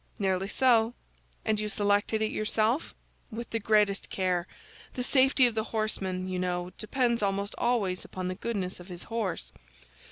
[0.17, 0.95] "Nearly so."
[1.45, 2.95] "And you selected it yourself?"
[3.29, 4.47] "With the greatest care.
[4.95, 9.03] The safety of the horseman, you know, depends almost always upon the goodness of his
[9.13, 9.51] horse."